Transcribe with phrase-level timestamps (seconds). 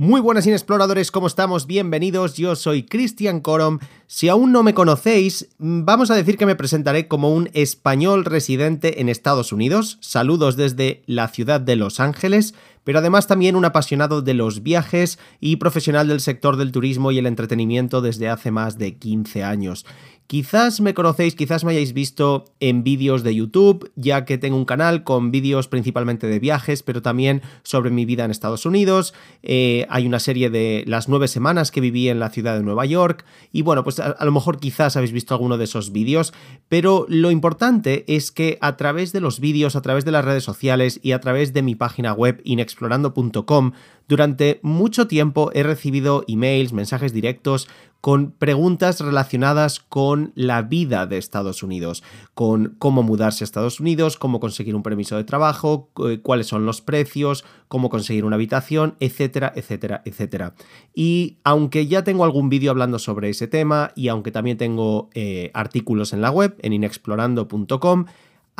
[0.00, 1.66] Muy buenas inexploradores, ¿cómo estamos?
[1.66, 3.80] Bienvenidos, yo soy Cristian Corom.
[4.06, 9.02] Si aún no me conocéis, vamos a decir que me presentaré como un español residente
[9.02, 9.98] en Estados Unidos.
[10.00, 15.18] Saludos desde la ciudad de Los Ángeles, pero además también un apasionado de los viajes
[15.38, 19.84] y profesional del sector del turismo y el entretenimiento desde hace más de 15 años.
[20.30, 24.64] Quizás me conocéis, quizás me hayáis visto en vídeos de YouTube, ya que tengo un
[24.64, 29.12] canal con vídeos principalmente de viajes, pero también sobre mi vida en Estados Unidos.
[29.42, 32.86] Eh, hay una serie de las nueve semanas que viví en la ciudad de Nueva
[32.86, 33.24] York.
[33.50, 36.32] Y bueno, pues a, a lo mejor quizás habéis visto alguno de esos vídeos,
[36.68, 40.44] pero lo importante es que a través de los vídeos, a través de las redes
[40.44, 43.72] sociales y a través de mi página web inexplorando.com,
[44.10, 47.68] durante mucho tiempo he recibido emails, mensajes directos
[48.00, 52.02] con preguntas relacionadas con la vida de Estados Unidos,
[52.34, 56.66] con cómo mudarse a Estados Unidos, cómo conseguir un permiso de trabajo, eh, cuáles son
[56.66, 60.54] los precios, cómo conseguir una habitación, etcétera, etcétera, etcétera.
[60.92, 65.52] Y aunque ya tengo algún vídeo hablando sobre ese tema y aunque también tengo eh,
[65.54, 68.06] artículos en la web, en inexplorando.com,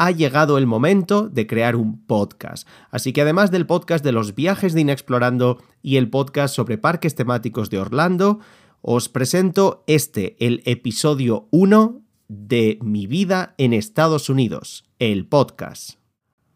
[0.01, 2.67] ha llegado el momento de crear un podcast.
[2.91, 7.15] Así que además del podcast de los viajes de Inexplorando y el podcast sobre parques
[7.15, 8.41] temáticos de Orlando,
[8.81, 16.00] os presento este, el episodio 1 de Mi vida en Estados Unidos, el podcast.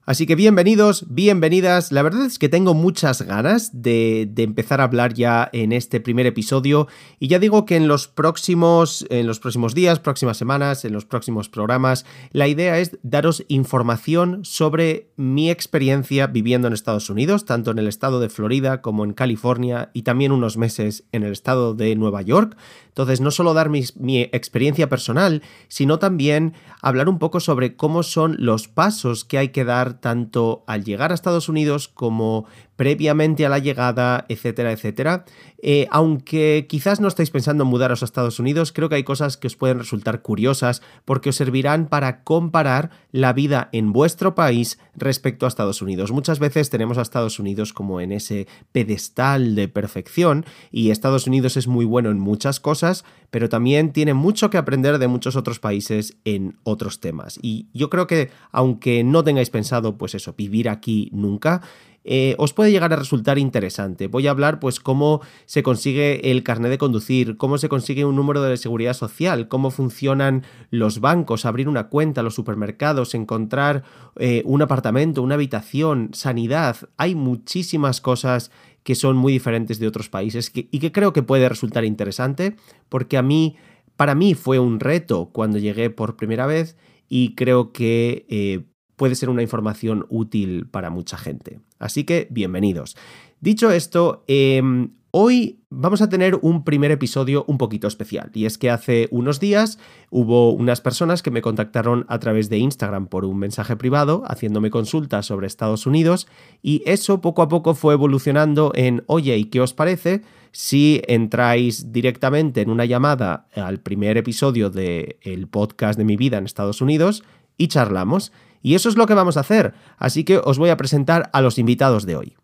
[0.06, 1.90] Así que bienvenidos, bienvenidas.
[1.90, 6.26] La verdad es que tengo muchas ganas de, empezar a hablar ya en este primer
[6.26, 6.88] episodio.
[7.18, 11.06] Y ya digo que en los próximos, en los próximos días, próximas semanas, en los
[11.06, 17.70] próximos programas, la idea es daros información sobre mi experiencia viviendo en Estados Unidos, tanto
[17.70, 21.72] en el estado de Florida como en California y también unos meses en el estado
[21.72, 22.58] de Nueva York.
[22.88, 26.52] Entonces, no solo dar mi experiencia personal, sino también
[26.82, 31.10] hablar un poco sobre cómo son los pasos que hay que dar tanto al llegar
[31.10, 35.24] a Estados Unidos como previamente a la llegada, etcétera, etcétera.
[35.66, 39.36] Eh, aunque quizás no estáis pensando en mudaros a Estados Unidos, creo que hay cosas
[39.36, 44.78] que os pueden resultar curiosas porque os servirán para comparar la vida en vuestro país
[44.94, 46.12] respecto a Estados Unidos.
[46.12, 51.56] Muchas veces tenemos a Estados Unidos como en ese pedestal de perfección y Estados Unidos
[51.56, 55.60] es muy bueno en muchas cosas, pero también tiene mucho que aprender de muchos otros
[55.60, 57.38] países en otros temas.
[57.40, 61.62] Y yo creo que aunque no tengáis pensado, pues eso, vivir aquí nunca,
[62.04, 64.06] eh, os puede llegar a resultar interesante.
[64.06, 68.14] Voy a hablar pues cómo se consigue el carnet de conducir, cómo se consigue un
[68.14, 73.84] número de seguridad social, cómo funcionan los bancos, abrir una cuenta, los supermercados, encontrar
[74.16, 76.76] eh, un apartamento, una habitación, sanidad.
[76.98, 78.50] Hay muchísimas cosas
[78.82, 82.56] que son muy diferentes de otros países y que creo que puede resultar interesante
[82.90, 83.56] porque a mí,
[83.96, 86.76] para mí fue un reto cuando llegué por primera vez
[87.08, 88.64] y creo que eh,
[88.96, 91.60] puede ser una información útil para mucha gente.
[91.78, 92.96] Así que bienvenidos.
[93.40, 94.62] Dicho esto, eh,
[95.10, 98.30] hoy vamos a tener un primer episodio un poquito especial.
[98.34, 99.78] Y es que hace unos días
[100.10, 104.70] hubo unas personas que me contactaron a través de Instagram por un mensaje privado haciéndome
[104.70, 106.26] consultas sobre Estados Unidos
[106.62, 110.22] y eso poco a poco fue evolucionando en, oye, ¿y qué os parece?
[110.54, 116.38] si entráis directamente en una llamada al primer episodio del el podcast de mi vida
[116.38, 117.24] en Estados Unidos
[117.58, 118.30] y charlamos.
[118.64, 119.74] Y eso es lo que vamos a hacer.
[119.98, 122.34] Así que os voy a presentar a los invitados de hoy.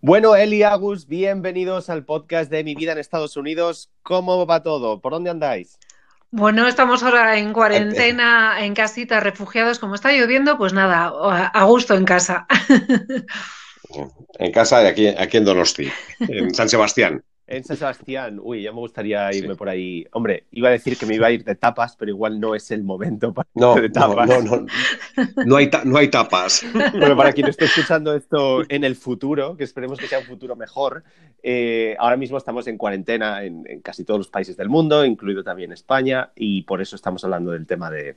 [0.00, 3.88] Bueno, Eli Agus, bienvenidos al podcast de Mi vida en Estados Unidos.
[4.02, 5.00] ¿Cómo va todo?
[5.00, 5.78] ¿Por dónde andáis?
[6.32, 9.78] Bueno, estamos ahora en cuarentena, en casita, refugiados.
[9.78, 11.12] Como está lloviendo, pues nada,
[11.54, 12.46] a gusto en casa.
[14.38, 17.24] En casa, aquí, aquí en Donosti, en San Sebastián.
[17.50, 19.58] En San Sebastián, uy, ya me gustaría irme sí.
[19.58, 20.06] por ahí.
[20.12, 22.70] Hombre, iba a decir que me iba a ir de tapas, pero igual no es
[22.70, 24.28] el momento para no, de tapas.
[24.28, 24.66] No, no, no.
[25.44, 26.64] No hay, ta no hay tapas.
[26.92, 30.54] Bueno, para quien esté escuchando esto en el futuro, que esperemos que sea un futuro
[30.54, 31.02] mejor,
[31.42, 35.42] eh, ahora mismo estamos en cuarentena en, en, casi todos los países del mundo, incluido
[35.42, 38.16] también España, y por eso estamos hablando del tema de,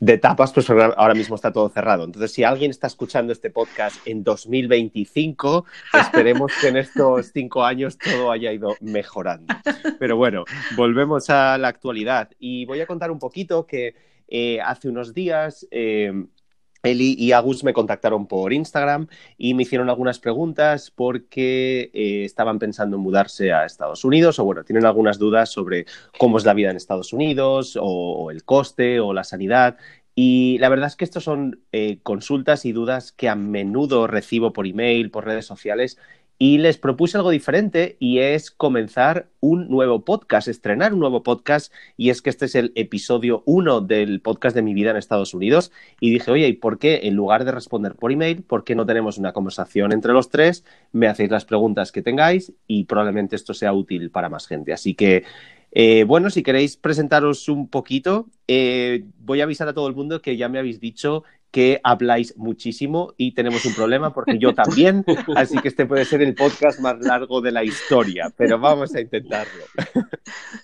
[0.00, 2.04] de tapas, pues ahora mismo está todo cerrado.
[2.04, 7.98] Entonces, si alguien está escuchando este podcast en 2025, esperemos que en estos cinco años
[7.98, 9.54] todo haya ido mejorando.
[9.98, 10.44] Pero bueno,
[10.76, 13.94] volvemos a la actualidad y voy a contar un poquito que
[14.28, 16.12] eh, hace unos días eh,
[16.82, 19.06] Eli y Agus me contactaron por Instagram
[19.38, 24.44] y me hicieron algunas preguntas porque eh, estaban pensando en mudarse a Estados Unidos o
[24.44, 25.86] bueno, tienen algunas dudas sobre
[26.18, 29.76] cómo es la vida en Estados Unidos o, el coste o la sanidad
[30.14, 34.52] y la verdad es que estos son eh, consultas y dudas que a menudo recibo
[34.52, 35.98] por email, por redes sociales
[36.38, 41.72] y les propuse algo diferente y es comenzar un nuevo podcast, estrenar un nuevo podcast
[41.96, 45.34] y es que este es el episodio uno del podcast de mi vida en Estados
[45.34, 48.74] Unidos y dije, oye, ¿y por qué en lugar de responder por email, por qué
[48.74, 50.64] no tenemos una conversación entre los tres?
[50.90, 54.72] Me hacéis las preguntas que tengáis y probablemente esto sea útil para más gente.
[54.72, 55.24] Así que
[55.74, 60.20] eh, bueno, si queréis presentaros un poquito, eh, voy a avisar a todo el mundo
[60.20, 65.04] que ya me habéis dicho que habláis muchísimo y tenemos un problema porque yo también,
[65.36, 69.00] así que este puede ser el podcast más largo de la historia, pero vamos a
[69.02, 69.62] intentarlo.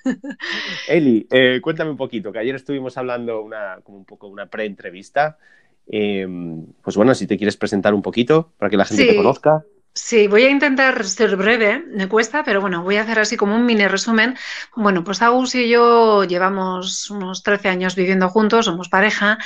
[0.89, 5.39] Eli, eh, cuéntame un poquito, que ayer estuvimos hablando una, como un poco una pre-entrevista.
[5.87, 9.65] Em, pues bueno, si te quieres presentar un poquito para que la gente te conozca.
[10.01, 13.57] Sí, voy a intentar ser breve, me cuesta, pero bueno, voy a hacer así como
[13.57, 14.37] un mini resumen.
[14.77, 19.39] Bueno, pues Agus y yo llevamos unos 13 años viviendo juntos, somos pareja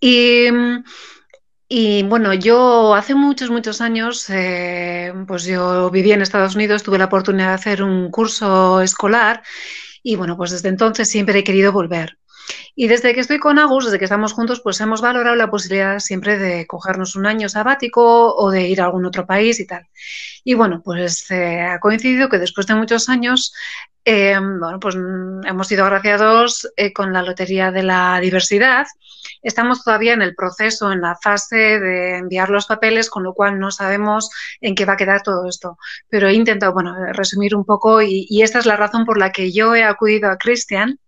[0.00, 0.48] y...
[1.66, 6.98] Y bueno, yo hace muchos, muchos años, eh, pues yo viví en Estados Unidos, tuve
[6.98, 9.42] la oportunidad de hacer un curso escolar
[10.02, 12.18] y bueno, pues desde entonces siempre he querido volver.
[12.76, 15.98] Y desde que estoy con Agus, desde que estamos juntos, pues hemos valorado la posibilidad
[16.00, 19.86] siempre de cogernos un año sabático o de ir a algún otro país y tal.
[20.42, 23.54] Y bueno, pues eh, ha coincidido que después de muchos años,
[24.04, 28.86] eh, bueno, pues hemos sido agraciados eh, con la Lotería de la Diversidad.
[29.42, 33.58] Estamos todavía en el proceso, en la fase de enviar los papeles, con lo cual
[33.60, 34.30] no sabemos
[34.60, 35.78] en qué va a quedar todo esto.
[36.08, 39.32] Pero he intentado, bueno, resumir un poco y, y esta es la razón por la
[39.32, 40.98] que yo he acudido a Cristian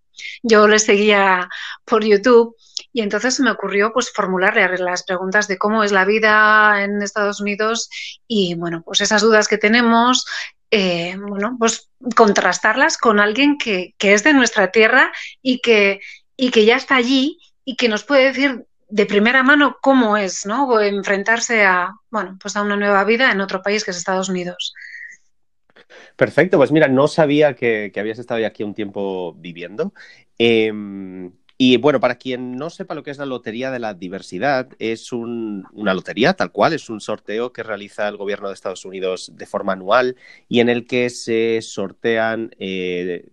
[0.43, 1.49] yo le seguía
[1.85, 2.57] por YouTube
[2.93, 7.41] y entonces me ocurrió pues formularle las preguntas de cómo es la vida en Estados
[7.41, 7.91] Unidos
[8.27, 10.25] y bueno, pues esas dudas que tenemos,
[10.71, 16.01] eh, bueno, pues contrastarlas con alguien que, es de nuestra tierra y que,
[16.37, 20.47] y que ya está allí y que nos puede decir de primera mano cómo es,
[20.47, 20.81] ¿no?
[20.81, 24.75] enfrentarse a, bueno, pues a una nueva vida en otro país que es Estados Unidos.
[26.17, 29.93] Perfecto, pues mira, no sabía que, habías estado aquí un tiempo viviendo.
[30.38, 34.69] Em, y bueno, para quien no sepa lo que es la Lotería de la Diversidad,
[34.79, 39.33] es una lotería tal cual, es un sorteo que realiza el gobierno de Estados Unidos
[39.35, 40.17] de forma anual
[40.49, 43.31] y en el que se sortean eh,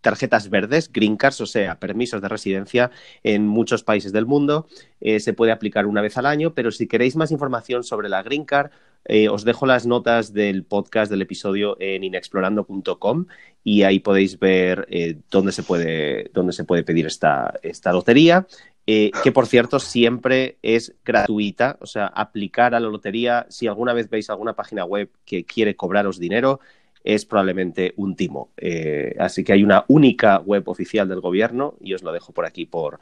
[0.00, 2.90] tarjetas verdes, green cards, o sea, permisos de residencia
[3.22, 4.66] en muchos países del mundo.
[5.00, 8.22] Eh, se puede aplicar una vez al año, pero si queréis más información sobre la
[8.22, 8.70] green card,
[9.04, 13.26] eh, os dejo las notas del podcast del episodio en inexplorando.com
[13.64, 18.46] y ahí podéis ver eh, dónde, se puede, dónde se puede pedir esta, esta lotería.
[18.86, 24.10] que por cierto siempre es gratuita, o sea, aplicar a la lotería, si alguna vez
[24.10, 26.58] veis alguna página web que quiere cobraros dinero,
[27.04, 28.52] es probablemente un timo.
[28.56, 32.46] Eh, así que hay una única web oficial del gobierno y os lo dejo por
[32.46, 33.00] aquí por,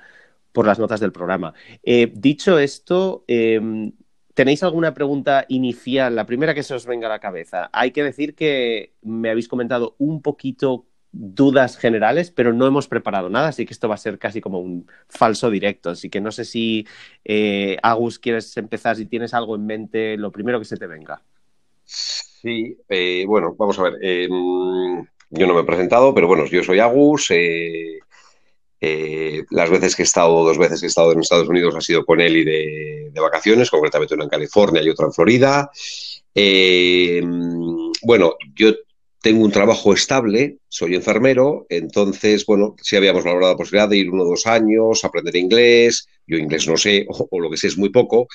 [0.53, 1.55] por las notas del programa.
[1.83, 3.93] Eh, dicho esto, em,
[4.39, 6.15] ¿tenéis alguna pregunta inicial?
[6.15, 7.71] La primera que se os venga a la cabeza.
[7.73, 13.29] Hay que decir que me habéis comentado un poquito dudas generales, pero no hemos preparado
[13.31, 15.91] nada, así que esto va a ser casi como un falso directo.
[15.91, 16.87] Así que no sé si,
[17.25, 21.21] eh, Agus, quieres empezar, si tienes algo en mente, lo primero que se te venga.
[21.83, 23.95] Sí, eh, bueno, vamos a ver.
[24.01, 27.33] Em, yo no me he presentado, pero bueno, yo soy Agus.
[27.33, 27.99] Eh,
[28.81, 31.81] eh, las veces que he estado, dos veces que he estado en Estados Unidos ha
[31.81, 35.71] sido con él y de, vacaciones, concretamente una en California y otra en Florida.
[36.33, 38.73] Em, bueno, yo
[39.21, 44.11] tengo un trabajo estable, soy enfermero, entonces, bueno, sí habíamos valorado la posibilidad de ir
[44.11, 47.77] uno o dos años, aprender inglés, yo inglés no sé, o, lo que sé es
[47.77, 48.29] muy poco,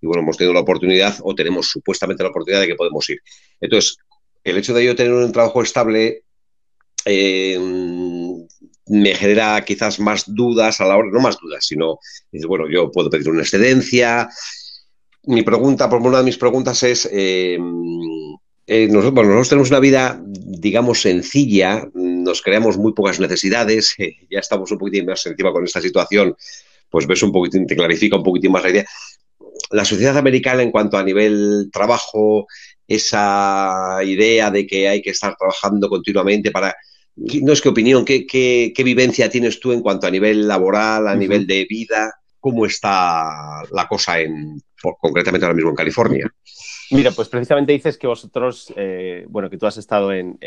[0.00, 3.18] y bueno, hemos tenido la oportunidad, o tenemos supuestamente la oportunidad de que podemos ir.
[3.60, 3.96] Entonces,
[4.44, 6.22] el hecho de yo tener un trabajo estable
[7.04, 7.58] eh,
[8.88, 11.98] me genera quizás más dudas a la hora, no más dudas, sino,
[12.46, 14.28] bueno, yo puedo pedir una excedencia.
[15.24, 17.58] Mi pregunta, por una de mis preguntas es, eh,
[18.66, 23.94] eh, nosotros, nosotros, tenemos una vida, digamos, sencilla, nos creamos muy pocas necesidades,
[24.30, 26.36] ya estamos un poquitín más encima con esta situación,
[26.90, 28.86] pues ves un poquitín, te clarifica un poquitín más la idea.
[29.70, 32.46] La sociedad americana en cuanto a nivel trabajo,
[32.86, 36.74] esa idea de que hay que estar trabajando continuamente para...
[37.18, 41.16] No es qué opinión, qué, qué, vivencia tienes tú en cuanto a nivel laboral, a
[41.16, 44.60] nivel de vida, cómo está la cosa en,
[45.00, 46.32] concretamente ahora mismo en California.
[46.90, 50.38] Mira, pues precisamente dices que vosotros, eh, bueno, que tú has estado en,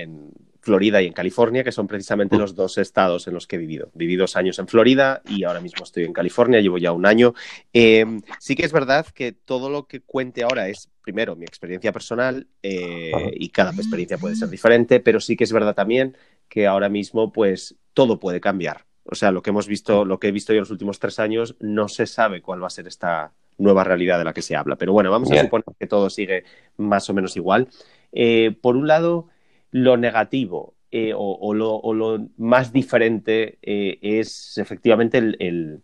[0.64, 3.90] Florida y en California, que son precisamente los dos estados en los que he vivido.
[3.96, 7.34] Viví dos años en Florida y ahora mismo estoy en California, llevo ya un año.
[7.74, 11.92] Em, sí que es verdad que todo lo que cuente ahora es, primero, mi experiencia
[11.92, 16.16] personal eh, y cada experiencia puede ser diferente, pero sí que es verdad también
[16.52, 18.86] que ahora mismo, pues, todo puede cambiar.
[19.06, 21.18] O sea, lo que hemos visto, lo que he visto yo en los últimos tres
[21.18, 24.58] años, no se sabe cuál va a ser esta nueva realidad de la que se
[24.58, 24.76] habla.
[24.76, 26.44] Pero bueno, vamos a suponer que todo sigue
[26.76, 27.70] más o menos igual.
[28.12, 29.28] Eh, por un lado,
[29.72, 35.82] lo negativo eh, o, lo, más diferente eh, es efectivamente el,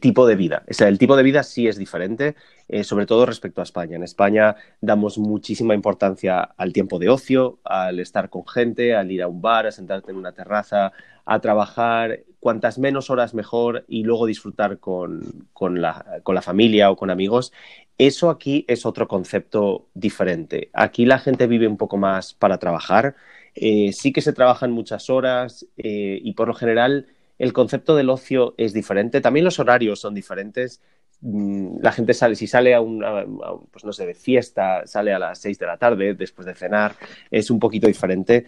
[0.00, 0.64] tipo de vida.
[0.78, 2.36] El tipo de vida sí es diferente,
[2.82, 3.96] sobre todo respecto a España.
[3.96, 9.22] En España damos muchísima importancia al tiempo de ocio, al estar con gente, al ir
[9.22, 10.92] a un bar, a sentarte en una terraza,
[11.24, 16.96] a trabajar cuantas menos horas mejor y luego disfrutar con, la, con la familia o
[16.96, 17.52] con amigos.
[17.98, 20.70] Eso aquí es otro concepto diferente.
[20.72, 23.14] Aquí la gente vive un poco más para trabajar.
[23.54, 27.06] Eh, sí que se trabajan muchas horas eh, y por lo general
[27.40, 29.22] el concepto del ocio es diferente.
[29.22, 30.82] También los horarios son diferentes.
[31.22, 33.24] Mm, la gente sale, si sale a una,
[33.70, 36.96] pues no sé, de fiesta, sale a las seis de la tarde después de cenar,
[37.30, 38.44] es un poquito diferente.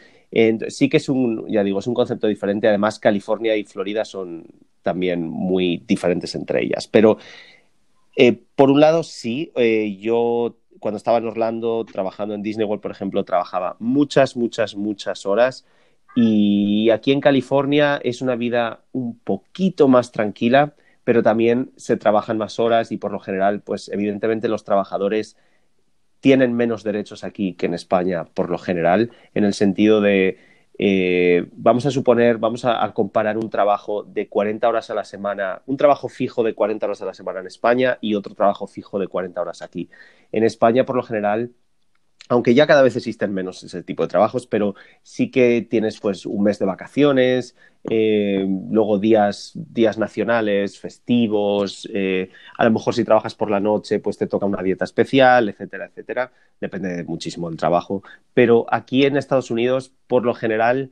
[0.69, 2.69] sí que es un, ya digo, es un concepto diferente.
[2.69, 4.45] Además, California y Florida son
[4.83, 6.87] también muy diferentes entre ellas.
[6.87, 7.17] Pero
[8.15, 12.83] eh, por un lado, sí, eh, yo cuando estaba en Orlando trabajando en Disney World,
[12.83, 15.65] por ejemplo, trabajaba muchas, muchas, muchas horas.
[16.15, 22.39] Y aquí en California es una vida un poquito más tranquila, pero también se trabajan
[22.39, 25.37] más horas y por lo general, pues evidentemente los trabajadores
[26.21, 30.39] tienen menos derechos aquí que en España, por lo general, en el sentido de
[30.79, 35.63] eh, vamos a suponer, vamos a, comparar un trabajo de 40 horas a la semana,
[35.67, 38.99] un trabajo fijo de 40 horas a la semana en España y otro trabajo fijo
[38.99, 39.91] de 40 horas aquí.
[40.33, 41.53] En España, por lo general,
[42.33, 46.25] aunque ya cada vez existen menos ese tipo de trabajos, pero sí que tienes pues
[46.25, 47.55] un mes de vacaciones,
[47.91, 53.99] eh, luego días, días nacionales, festivos, eh, a lo mejor si trabajas por la noche
[53.99, 59.19] pues te toca una dieta especial, etcétera, etcétera, depende muchísimo del trabajo, pero aquí en
[59.19, 60.91] Estados Unidos por lo general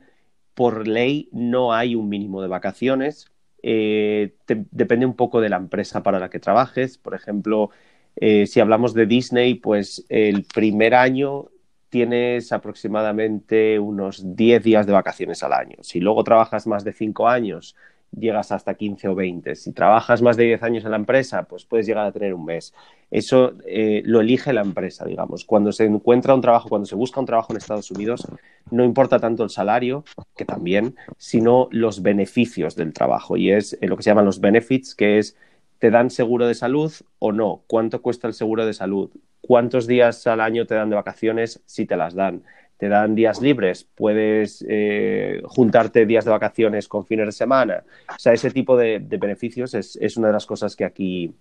[0.53, 3.31] por ley no hay un mínimo de vacaciones,
[3.63, 7.71] eh, depende un poco de la empresa para la que trabajes, por ejemplo,
[8.15, 11.49] eh, si hablamos de Disney, pues el primer año
[11.89, 15.75] tienes aproximadamente unos 10 días de vacaciones al año.
[15.81, 17.75] Si luego trabajas más de 5 años,
[18.17, 19.55] llegas hasta 15 o 20.
[19.55, 22.45] Si trabajas más de 10 años en la empresa, pues puedes llegar a tener un
[22.45, 22.73] mes.
[23.09, 25.45] Eso eh, lo elige la empresa, digamos.
[25.45, 28.27] Cuando se encuentra un trabajo, cuando se busca un trabajo en Estados Unidos,
[28.69, 30.03] no importa tanto el salario,
[30.35, 33.37] que también, sino los beneficios del trabajo.
[33.37, 35.35] Y es eh, lo que se llaman los benefits, que es
[35.81, 37.63] ¿Te dan seguro de salud o no?
[37.65, 39.09] ¿Cuánto cuesta el seguro de salud?
[39.41, 42.43] ¿Cuántos días al año te dan de vacaciones si te las dan?
[42.77, 43.87] ¿Te dan días libres?
[43.95, 47.83] ¿Puedes eh, juntarte días de vacaciones con fines de semana?
[48.09, 51.33] O sea, ese tipo de, beneficios es, una de las cosas que aquí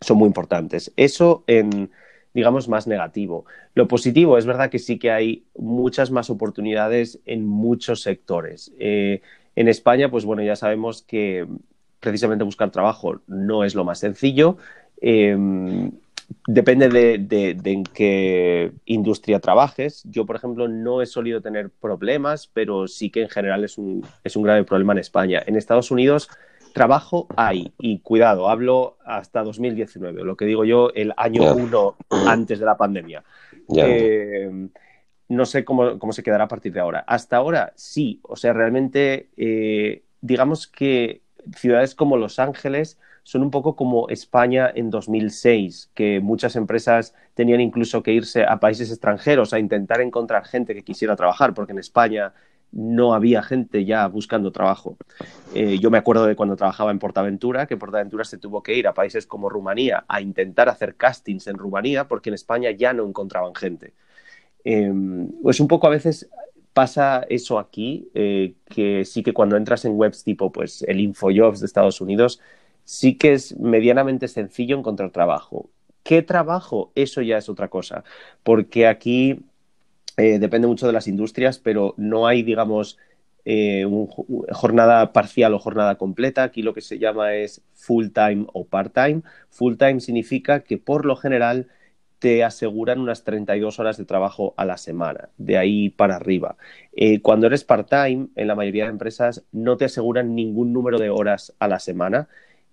[0.00, 0.90] son muy importantes.
[0.96, 1.90] Eso en,
[2.32, 3.44] digamos, más negativo.
[3.74, 8.72] Lo positivo es verdad que sí que hay muchas más oportunidades en muchos sectores.
[8.78, 9.20] Eh,
[9.54, 11.46] en España, pues bueno, ya sabemos que
[12.00, 14.56] precisamente buscar trabajo no es lo más sencillo.
[15.00, 15.92] Em,
[16.46, 20.02] depende de, en qué industria trabajes.
[20.04, 24.04] Yo, por ejemplo, no he solido tener problemas, pero sí que en general es un,
[24.24, 25.42] es un grave problema en España.
[25.46, 26.28] En Estados Unidos,
[26.72, 27.72] trabajo hay.
[27.78, 32.76] Y cuidado, hablo hasta 2019, lo que digo yo, el año uno antes de la
[32.76, 33.24] pandemia.
[33.74, 34.70] Em,
[35.28, 37.04] no sé cómo, cómo, se quedará a partir de ahora.
[37.06, 41.22] Hasta ahora sí, o sea, realmente, eh, digamos que
[41.54, 47.60] ciudades como Los Ángeles son un poco como España en 2006, que muchas empresas tenían
[47.60, 51.80] incluso que irse a países extranjeros a intentar encontrar gente que quisiera trabajar, porque en
[51.80, 52.32] España
[52.70, 54.96] no había gente ya buscando trabajo.
[55.54, 58.86] Eh, yo me acuerdo de cuando trabajaba en Portaventura, que Portaventura se tuvo que ir
[58.86, 63.06] a países como Rumanía a intentar hacer castings en Rumanía, porque en España ya no
[63.08, 63.94] encontraban gente.
[64.64, 64.92] Eh,
[65.42, 66.28] pues un poco a veces
[66.76, 71.60] pasa eso aquí, eh, que sí que cuando entras en webs tipo pues el InfoJobs
[71.60, 72.38] de Estados Unidos,
[72.84, 75.70] sí que es medianamente sencillo encontrar trabajo.
[76.02, 76.92] ¿Qué trabajo?
[76.94, 78.04] Eso ya es otra cosa,
[78.42, 79.40] porque aquí
[80.18, 82.98] eh, depende mucho de las industrias, pero no hay, digamos,
[83.46, 83.86] eh,
[84.52, 86.42] jornada parcial o jornada completa.
[86.42, 89.22] Aquí lo que se llama es full time o part time.
[89.48, 91.68] Full time significa que por lo general
[92.18, 96.56] te aseguran unas 32 horas de trabajo a la semana, de ahí para arriba.
[96.94, 101.10] Eh, cuando eres part-time, en la mayoría de empresas no te aseguran ningún número de
[101.10, 102.28] horas a la semana.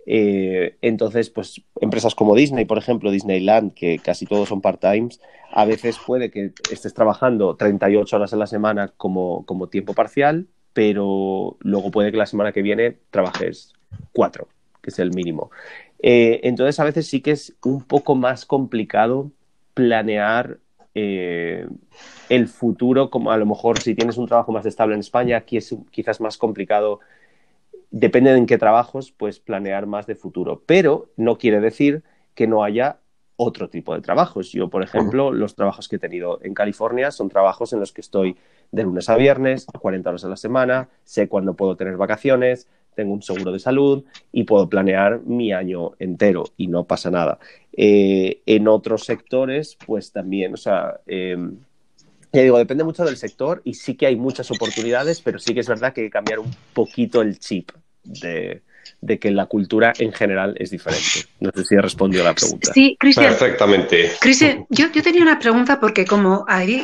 [0.06, 5.20] Eh, entonces, pues empresas como Disney, por ejemplo, Disneyland, que casi todos son part-times,
[5.52, 10.48] a veces puede que estés trabajando 38 horas a la semana como, como tiempo parcial,
[10.74, 13.74] pero luego puede que la semana que viene trabajes
[14.12, 14.48] cuatro,
[14.82, 15.52] que es el mínimo.
[16.06, 19.32] Eh, entonces, a veces sí que es un poco más complicado
[19.74, 20.60] planear
[20.94, 21.66] eh,
[22.28, 25.56] el futuro, como a lo mejor si tienes un trabajo más estable en España, aquí
[25.58, 27.00] es quizás más complicado,
[27.90, 30.62] depende de en qué trabajos, pues planear más de futuro.
[30.66, 32.04] Pero no quiere decir
[32.36, 32.98] que no haya
[33.38, 34.52] otro tipo de trabajos.
[34.52, 38.02] Yo, por ejemplo, los trabajos que he tenido en California son trabajos en los que
[38.02, 38.36] estoy
[38.72, 43.14] de lunes a viernes, 40 horas a la semana, sé cuándo puedo tener vacaciones, tengo
[43.14, 47.40] un seguro de salud y puedo planear mi año entero y no pasa nada.
[47.76, 51.58] Eh, en otros sectores, pues también, o sea, em,
[52.32, 55.60] ya digo, depende mucho del sector y sí que hay muchas oportunidades, pero sí que
[55.60, 57.72] es verdad que hay que cambiar un poquito el chip
[58.04, 58.62] de,
[59.20, 61.28] que la cultura en general es diferente.
[61.40, 62.72] No sé si he respondido a la pregunta.
[62.74, 63.28] Sí, Cristian.
[63.28, 64.12] Perfectamente.
[64.20, 66.82] Cristian, yo, yo tenía una pregunta porque como, ahí,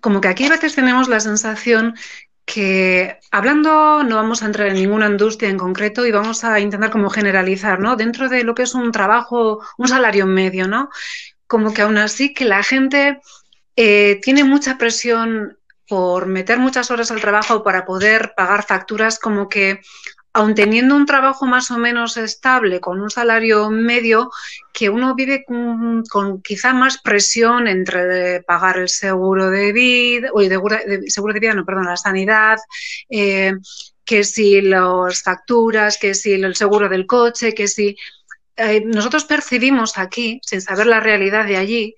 [0.00, 1.94] como que aquí a veces tenemos la sensación
[2.46, 6.90] que hablando no vamos a entrar en ninguna industria en concreto y vamos a intentar
[6.90, 7.96] como generalizar, ¿no?
[7.96, 10.88] Dentro de lo que es un trabajo, un salario medio, ¿no?
[11.48, 13.20] Como que aún así que la gente
[13.74, 19.48] eh, tiene mucha presión por meter muchas horas al trabajo para poder pagar facturas, como
[19.48, 19.80] que
[20.36, 24.30] aun teniendo un trabajo más o menos estable, con un salario medio,
[24.70, 31.04] que uno vive con, quizá más presión entre pagar el seguro de vida, o de,
[31.06, 32.58] seguro de vida, no, perdón, la sanidad,
[33.08, 33.54] eh,
[34.04, 37.96] que si las facturas, que si el seguro del coche, que si...
[38.58, 41.94] Eh, nosotros percibimos aquí, sin saber la realidad de allí,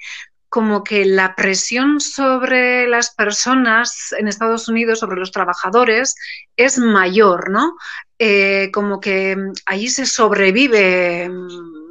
[0.49, 6.15] como que la presión sobre las personas en Estados Unidos, sobre los trabajadores,
[6.57, 7.75] es mayor, ¿no?
[8.19, 11.31] Eh, como que allí se sobrevive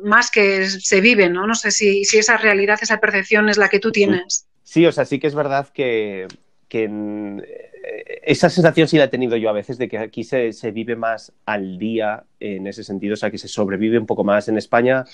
[0.03, 1.47] más que se vive, ¿no?
[1.47, 4.45] No sé si, esa realidad, esa percepción es la que tú tienes.
[4.63, 6.27] Sí, o sea, sí que es verdad que,
[6.69, 10.71] eh, esa sensación sí la he tenido yo a veces de que aquí se, se
[10.71, 14.49] vive más al día en ese sentido, o sea, que se sobrevive un poco más.
[14.49, 15.05] En España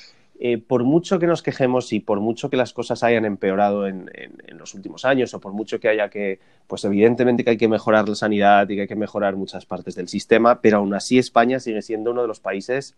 [0.46, 4.12] eh, por mucho que nos quejemos y por mucho que las cosas hayan empeorado en,
[4.50, 8.10] los últimos años o por mucho que haya que, pues evidentemente que hay que mejorar
[8.10, 11.62] la sanidad y que hay que mejorar muchas partes del sistema, pero aún así España
[11.62, 12.98] sigue siendo uno de los países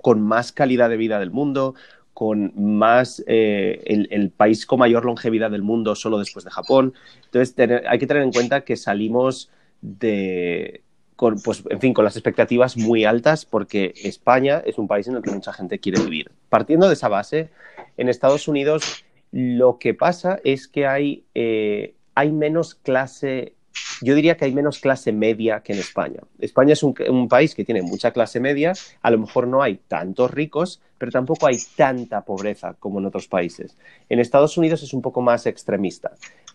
[0.00, 1.74] con más calidad de vida del mundo,
[2.14, 6.94] con más, eh, el, país con mayor longevidad del mundo solo después de Japón.
[7.26, 7.54] Entonces
[7.86, 9.50] hay que tener en cuenta que salimos
[9.82, 10.80] de,
[11.16, 15.16] con, pues, en fin, con las expectativas muy altas porque España es un país en
[15.16, 16.30] el que mucha gente quiere vivir.
[16.48, 17.50] Partiendo de esa base,
[17.96, 23.54] en Estados Unidos lo que pasa es que hay, eh, hay menos clase,
[24.02, 26.20] yo diría que hay menos clase media que en España.
[26.38, 29.76] España es un, un país que tiene mucha clase media, a lo mejor no hay
[29.88, 33.76] tantos ricos, pero tampoco hay tanta pobreza como en otros países.
[34.10, 36.12] En Estados Unidos es un poco más extremista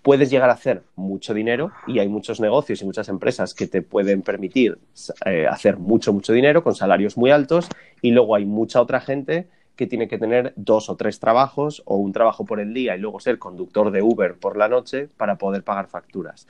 [0.08, 3.82] puedes llegar a hacer mucho dinero y hay muchos negocios y muchas empresas que te
[3.82, 4.78] pueden permitir
[5.26, 7.67] eh, hacer mucho, mucho dinero con salarios muy altos
[8.02, 11.98] y luego hay mucha otra gente que tiene que tener dos o tres trabajos o
[11.98, 15.38] un trabajo por el día y luego ser conductor de Uber por la noche para
[15.38, 16.48] poder pagar facturas.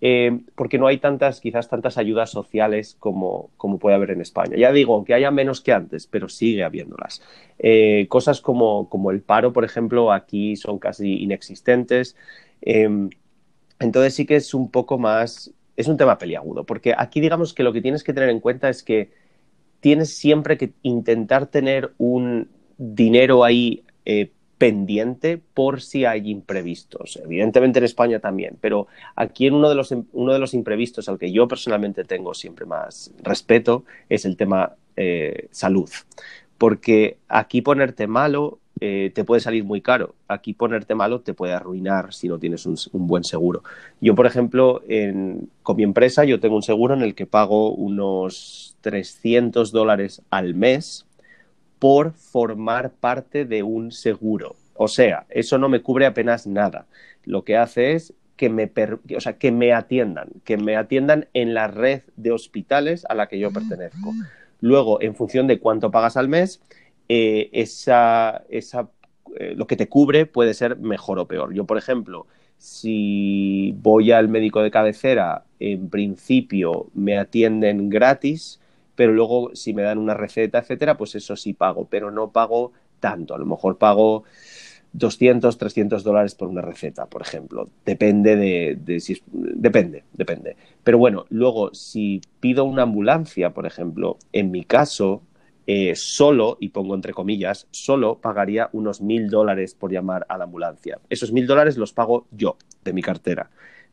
[0.00, 4.56] Eh, porque no hay tantas, quizás tantas ayudas sociales como, como, puede haber en España.
[4.56, 7.22] Ya digo, que haya menos que antes, pero sigue habiéndolas.
[7.58, 12.16] Eh, cosas como, como el paro, por ejemplo, aquí son casi inexistentes.
[12.62, 13.10] Em,
[13.80, 17.62] entonces sí que es un poco más, es un tema peliagudo, porque aquí digamos que
[17.62, 19.10] lo que tienes que tener en cuenta es que
[19.80, 27.18] tienes siempre que intentar tener un dinero ahí eh, pendiente por si hay imprevistos.
[27.24, 31.18] Evidentemente en España también, pero aquí en uno de, los, uno de los imprevistos al
[31.18, 35.88] que yo personalmente tengo siempre más respeto es el tema eh, salud.
[36.58, 40.16] Porque aquí ponerte malo eh, te puede salir muy caro.
[40.26, 43.62] Aquí ponerte malo te puede arruinar si no tienes un, buen seguro.
[44.00, 44.82] Yo, por ejemplo,
[45.62, 50.54] con mi empresa, yo tengo un seguro en el que pago unos 300 dólares al
[50.54, 51.07] mes
[51.78, 54.56] por formar parte de un seguro.
[54.74, 56.86] O sea, eso no me cubre apenas nada.
[57.24, 58.70] Lo que hace es que me,
[59.16, 63.26] o sea, que me atiendan, que me atiendan en la red de hospitales a la
[63.26, 64.14] que yo pertenezco.
[64.60, 66.60] Luego, en función de cuánto pagas al mes,
[67.08, 68.88] eh, esa, esa,
[69.38, 71.52] eh, lo que te cubre puede ser mejor o peor.
[71.52, 72.26] Yo, por ejemplo,
[72.58, 78.60] si voy al médico de cabecera, en principio me atienden gratis,
[78.98, 82.72] pero luego si me dan una receta, etcétera, pues eso sí pago, pero no pago
[82.98, 83.32] tanto.
[83.32, 84.24] A lo mejor pago
[84.92, 87.68] 200, 300 dólares por una receta, por ejemplo.
[87.86, 90.56] Depende de, si depende, depende.
[90.82, 95.22] Pero bueno, luego si pido una ambulancia, por ejemplo, en mi caso,
[95.68, 100.42] eh, solo, y pongo entre comillas, solo pagaría unos mil dólares por llamar a la
[100.42, 100.98] ambulancia.
[101.08, 103.48] Esos mil dólares los pago yo, de mi cartera.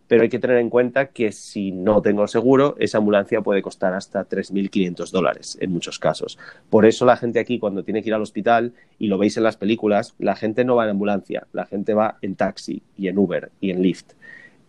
[0.07, 3.93] Pero hay que tener en cuenta que si no tengo seguro, esa ambulancia puede costar
[3.93, 6.37] hasta 3.500 dólares en muchos casos.
[6.69, 9.43] Por eso la gente aquí, cuando tiene que ir al hospital, y lo veis en
[9.43, 13.17] las películas, la gente no va en ambulancia, la gente va en taxi y en
[13.17, 14.13] Uber y en Lyft.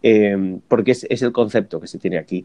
[0.03, 2.45] Em, porque es, el concepto que se tiene aquí.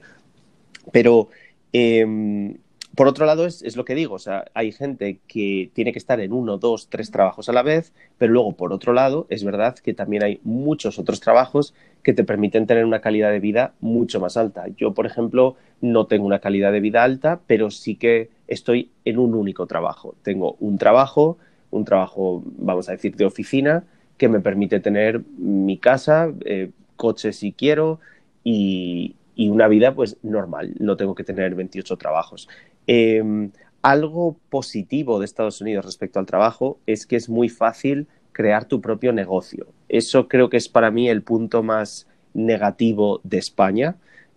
[0.91, 1.29] Pero
[1.71, 2.57] em,
[2.95, 6.19] por otro lado, es, lo que digo, o sea, hay gente que tiene que estar
[6.19, 9.75] en uno, dos, tres trabajos a la vez, pero luego, por otro lado, es verdad
[9.75, 11.73] que también hay muchos otros trabajos
[12.03, 14.65] que te permiten tener una calidad de vida mucho más alta.
[14.75, 19.19] Yo, por ejemplo, no tengo una calidad de vida alta, pero sí que estoy en
[19.19, 20.15] un único trabajo.
[20.21, 21.37] Tengo un trabajo,
[21.69, 23.85] un trabajo, vamos a decir, de oficina,
[24.17, 27.99] que me permite tener mi casa, eh, coche si quiero
[28.43, 32.47] y, y una vida pues normal, no tengo que tener 28 trabajos.
[32.87, 38.65] Em, algo positivo de Estados Unidos respecto al trabajo es que es muy fácil crear
[38.65, 39.67] tu propio negocio.
[39.89, 43.95] Eso creo que es para mí el punto más negativo de España.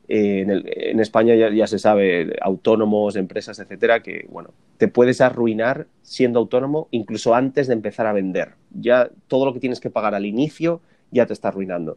[0.08, 6.38] Eh, en, España ya, se sabe, autónomos, empresas, etcétera, que bueno, te puedes arruinar siendo
[6.40, 8.54] autónomo incluso antes de empezar a vender.
[8.70, 10.80] Ya todo lo que tienes que pagar al inicio
[11.10, 11.96] ya te está arruinando.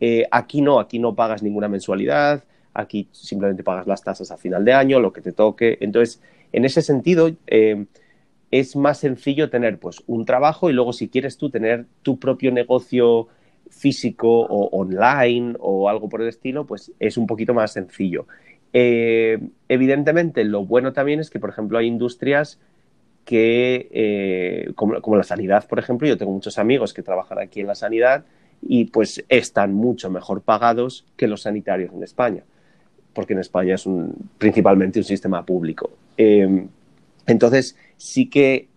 [0.00, 2.44] Eh, aquí no, aquí no pagas ninguna mensualidad,
[2.76, 5.78] aquí simplemente pagas las tasas a final de año, lo que te toque.
[5.80, 6.20] Entonces,
[6.52, 7.86] en ese sentido, eh,
[8.50, 12.52] es más sencillo tener pues un trabajo y luego si quieres tú tener tu propio
[12.52, 13.28] negocio
[13.68, 18.26] físico o online o algo por el estilo, pues es un poquito más sencillo.
[18.72, 22.60] Eh, evidentemente, lo bueno también es que, por ejemplo, hay industrias
[23.24, 27.66] que, como, como, la sanidad, por ejemplo, yo tengo muchos amigos que trabajan aquí en
[27.66, 28.24] la sanidad
[28.62, 32.44] y pues están mucho mejor pagados que los sanitarios en España,
[33.16, 33.88] porque en España es
[34.36, 35.90] principalmente un sistema público.
[36.18, 36.68] Em,
[37.26, 38.68] entonces, sí que,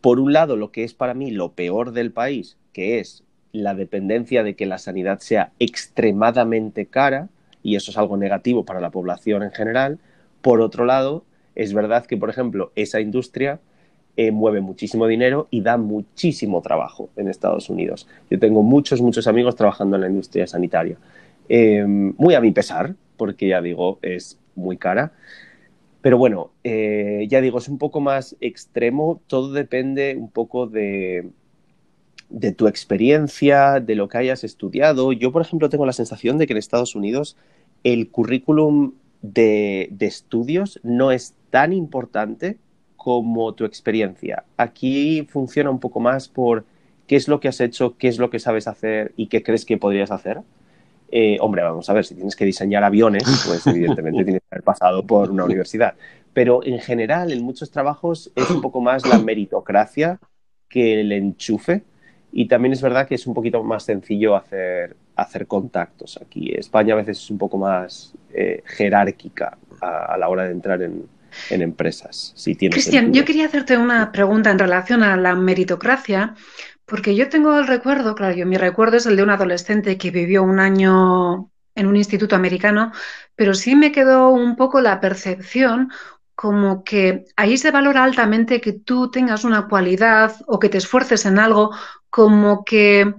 [0.00, 3.74] por un lado, lo que es para mí lo peor del país, que es la
[3.74, 7.28] dependencia de que la sanidad sea extremadamente cara,
[7.62, 9.98] y eso es algo negativo para la población en general,
[10.42, 13.60] por otro lado, es verdad que, por ejemplo, esa industria
[14.16, 18.08] eh, mueve muchísimo dinero y da muchísimo trabajo en Estados Unidos.
[18.28, 20.96] Yo tengo muchos, muchos amigos trabajando en la industria sanitaria.
[21.48, 25.12] Eh, muy a mi pesar, porque ya digo, es muy cara.
[26.00, 31.30] Pero bueno, eh, ya digo, es un poco más extremo, todo depende un poco de,
[32.56, 35.12] tu experiencia, de lo que hayas estudiado.
[35.12, 37.36] Yo, por ejemplo, tengo la sensación de que en Estados Unidos
[37.84, 42.56] el currículum de estudios no es tan importante
[42.98, 44.44] como tu experiencia.
[44.56, 46.64] Aquí funciona un poco más por
[47.06, 49.64] qué es lo que has hecho, qué es lo que sabes hacer y qué crees
[49.64, 50.42] que podrías hacer.
[51.10, 54.64] Eh, hombre, vamos a ver, si tienes que diseñar aviones, pues evidentemente tienes que haber
[54.64, 55.94] pasado por una universidad.
[56.32, 60.20] Pero en general, en muchos trabajos es un poco más la meritocracia
[60.68, 61.82] que el enchufe.
[62.30, 66.52] Y también es verdad que es un poquito más sencillo hacer, hacer contactos aquí.
[66.54, 71.06] España a veces es un poco más eh, jerárquica a, la hora de entrar en,
[71.50, 72.32] en empresas.
[72.36, 76.34] Si Cristian, yo quería hacerte una pregunta en relación a la meritocracia,
[76.88, 80.10] porque yo tengo el recuerdo, claro, yo mi recuerdo es el de un adolescente que
[80.10, 82.92] vivió un año en un instituto americano,
[83.36, 85.92] pero sí me quedó un poco la percepción
[86.34, 91.26] como que ahí se valora altamente que tú tengas una cualidad o que te esfuerces
[91.26, 91.72] en algo,
[92.10, 93.12] como que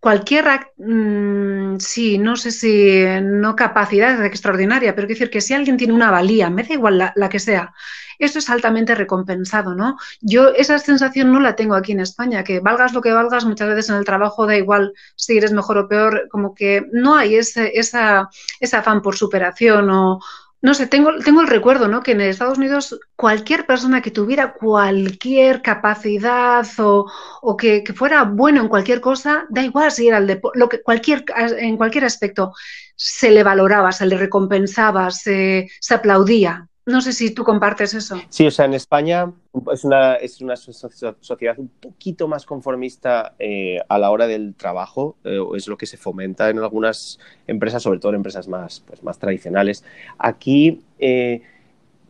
[0.00, 0.46] cualquier,
[0.78, 5.92] mm, sí, no sé si no capacidad extraordinaria, pero quiero decir que si alguien tiene
[5.92, 7.74] una valía, me da igual la, que sea,
[8.20, 9.96] esto es altamente recompensado, ¿no?
[10.20, 13.68] Yo esa sensación no la tengo aquí en España, que valgas lo que valgas, muchas
[13.68, 17.36] veces en el trabajo da igual si eres mejor o peor, como que no hay
[17.36, 18.28] ese, esa,
[18.60, 20.20] ese afán por superación o,
[20.62, 22.02] no sé, tengo, tengo el recuerdo, ¿no?
[22.02, 28.68] Que en Estados Unidos cualquier persona que tuviera cualquier capacidad o, que, fuera bueno en
[28.68, 31.24] cualquier cosa, da igual si era el de, lo que cualquier
[31.58, 32.52] en cualquier aspecto
[32.94, 36.69] se le valoraba, se le recompensaba, se, se aplaudía.
[36.86, 38.20] No sé si tú compartes eso.
[38.30, 39.30] Sí, o sea, en España
[39.72, 45.16] es una, es una sociedad un poquito más conformista eh, a la hora del trabajo,
[45.24, 49.02] eh, es lo que se fomenta en algunas empresas, sobre todo en empresas más, pues,
[49.02, 49.84] más tradicionales.
[50.18, 51.42] Aquí eh,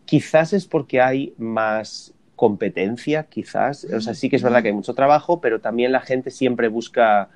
[0.05, 3.85] quizás es porque hay más competencia, quizás.
[3.85, 6.69] O sea, sí que es verdad que hay mucho trabajo, pero también la gente siempre
[6.69, 7.29] busca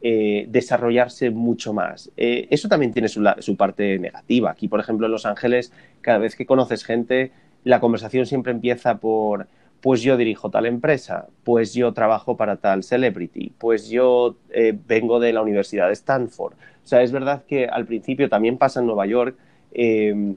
[0.00, 2.10] desarrollarse mucho más.
[2.16, 4.50] eso también tiene su, su, parte negativa.
[4.50, 7.32] Aquí, por ejemplo, en Los Ángeles, cada vez que conoces gente,
[7.64, 9.48] la conversación siempre empieza por,
[9.80, 15.20] pues yo dirijo tal empresa, pues yo trabajo para tal celebrity, pues yo eh, vengo
[15.20, 16.54] de la Universidad de Stanford.
[16.54, 19.36] O sea, es verdad que al principio también pasa en Nueva York.
[19.72, 20.36] Em,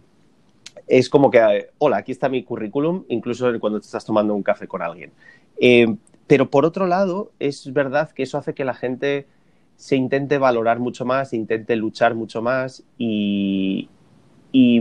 [0.88, 4.68] es como que, hola, aquí está mi currículum, incluso cuando te estás tomando un café
[4.68, 5.12] con alguien.
[5.60, 5.98] Em,
[6.28, 9.28] pero por otro lado, es verdad que eso hace que la gente
[9.82, 13.90] se intente valorar mucho más, intente luchar mucho más y,
[14.52, 14.80] y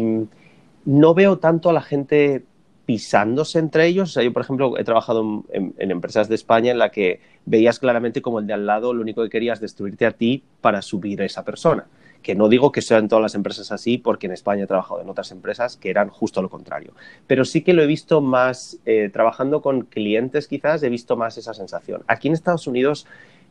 [0.85, 2.45] no veo tanto a la gente
[2.85, 4.13] pisándose entre ellos.
[4.13, 8.41] Yo, por ejemplo, he trabajado en, empresas de España en la que veías claramente como
[8.41, 11.25] el de al lado lo único que quería es destruirte a ti para subir a
[11.25, 11.87] esa persona.
[12.21, 15.09] que no digo que sean todas las empresas así, porque en España he trabajado en
[15.09, 16.93] otras empresas que eran justo lo contrario.
[17.27, 21.39] Pero sí que lo he visto más, eh, trabajando con clientes quizás, he visto más
[21.39, 22.03] esa sensación.
[22.07, 23.07] Aquí en Estados Unidos,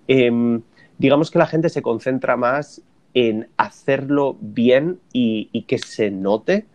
[0.07, 0.61] em,
[0.99, 2.83] digamos que la gente se concentra más
[3.15, 6.65] en hacerlo bien y, que se note.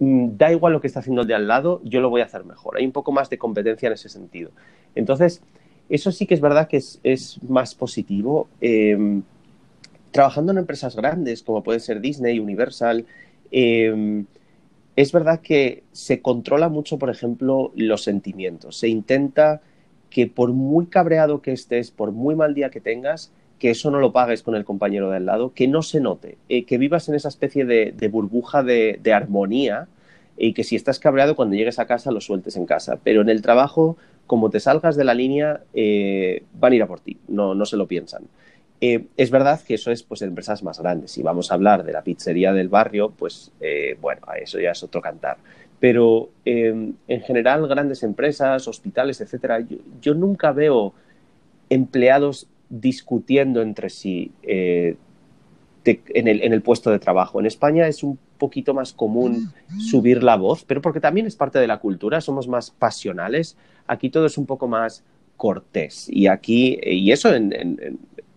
[0.00, 2.24] Mm, da igual lo que está haciendo el de al lado, yo lo voy a
[2.24, 2.76] hacer mejor.
[2.76, 4.50] Hay un poco más de competencia en ese sentido.
[4.94, 5.42] Entonces,
[5.88, 8.48] eso sí que es verdad que es, más positivo.
[8.60, 9.22] Em,
[10.10, 13.06] trabajando en empresas grandes como puede ser Disney, Universal,
[13.50, 14.26] em,
[14.96, 18.76] es verdad que se controla mucho, por ejemplo, los sentimientos.
[18.76, 19.62] Se intenta
[20.10, 24.00] que por muy cabreado que estés, por muy mal día que tengas, que eso no
[24.00, 27.08] lo pagues con el compañero de al lado, que no se note, eh, que vivas
[27.08, 29.86] en esa especie de, burbuja de, armonía
[30.36, 32.98] y que si estás cabreado cuando llegues a casa lo sueltes en casa.
[33.04, 33.96] Pero en el trabajo,
[34.26, 37.64] como te salgas de la línea, eh, van a ir a por ti, no, no
[37.64, 38.24] se lo piensan.
[38.80, 41.12] Eh, es verdad que eso es pues, empresas más grandes.
[41.12, 43.52] Si vamos a hablar de la pizzería del barrio, pues
[44.00, 45.36] bueno, eso ya es otro cantar.
[45.78, 49.64] Pero em, en general, grandes empresas, hospitales, etcétera,
[50.00, 50.94] yo, nunca veo
[51.70, 54.96] empleados discutiendo entre sí eh,
[55.84, 57.38] en, el, puesto de trabajo.
[57.38, 61.58] En España es un poquito más común subir la voz, pero porque también es parte
[61.58, 63.56] de la cultura, somos más pasionales.
[63.86, 65.04] Aquí todo es un poco más
[65.36, 66.08] cortés.
[66.08, 67.30] Y aquí, y eso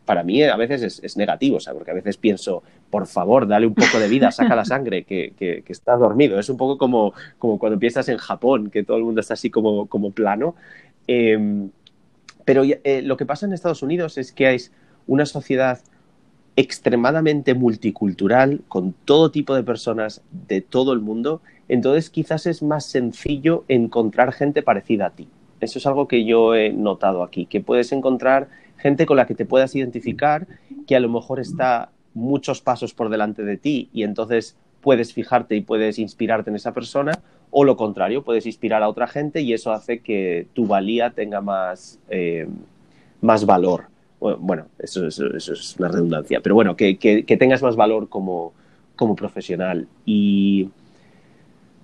[0.04, 3.74] para mí a veces es, negativo, o porque a veces pienso, por favor, dale un
[3.74, 6.40] poco de vida, saca la sangre, que, que, estás dormido.
[6.40, 9.50] Es un poco como, como cuando piensas en Japón, que todo el mundo está así
[9.50, 10.56] como, como plano.
[11.08, 11.70] Em,
[12.46, 14.58] pero eh, lo que pasa en Estados Unidos es que hay
[15.08, 15.80] una sociedad
[16.56, 22.86] extremadamente multicultural, con todo tipo de personas de todo el mundo, entonces quizás es más
[22.86, 25.28] sencillo encontrar gente parecida a ti.
[25.60, 29.36] Eso es algo que yo he notado aquí, que puedes encontrar gente con la que
[29.36, 30.48] te puedas identificar,
[30.88, 35.56] que a lo mejor está muchos pasos por delante de ti y entonces puedes fijarte
[35.56, 37.20] y puedes inspirarte en esa persona,
[37.52, 41.42] o lo contrario, puedes inspirar a otra gente y eso hace que tu valía tenga
[41.42, 42.48] más, eh,
[43.22, 43.86] más valor.
[44.20, 48.54] Bueno, eso, es una redundancia, pero bueno, que, que tengas más valor como,
[48.96, 49.88] como profesional.
[50.06, 50.70] Y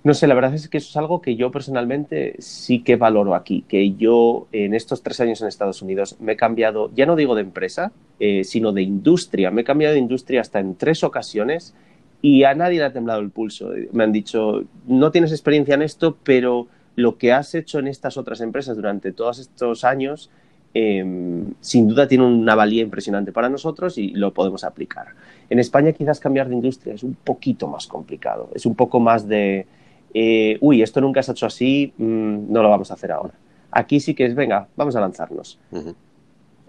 [0.04, 3.36] no sé, la verdad es que eso es algo que yo personalmente sí que valoro
[3.36, 7.14] aquí, que yo en estos tres años en Estados Unidos me he cambiado, ya no
[7.14, 9.52] digo de empresa, eh, sino de industria.
[9.52, 11.74] Me he cambiado de industria hasta en tres ocasiones
[12.22, 13.70] y a nadie le ha temblado el pulso.
[13.92, 18.16] Me han dicho, no tienes experiencia en esto, pero lo que has hecho en estas
[18.16, 20.30] otras empresas durante todos estos años,
[20.72, 25.08] em, sin duda tiene una valía impresionante para nosotros y lo podemos aplicar.
[25.50, 29.26] En España quizás cambiar de industria es un poquito más complicado, es un poco más
[29.28, 29.66] de
[30.14, 33.34] eh, uy, esto nunca se ha hecho así, mm, no lo vamos a hacer ahora.
[33.70, 35.58] Aquí sí que es, venga, vamos a lanzarnos.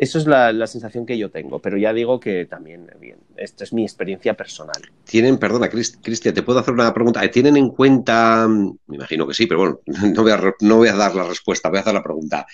[0.03, 3.71] Eso es la, sensación que yo tengo, pero ya digo que también, bien, esto es
[3.71, 4.81] mi experiencia personal.
[5.05, 7.25] Tienen, perdona, Cristian, ¿te puedo hacer una pregunta?
[7.31, 9.79] ¿Tienen en cuenta, me imagino que sí, pero bueno,
[10.13, 12.45] no voy a, no voy a dar la respuesta, voy a hacer la pregunta.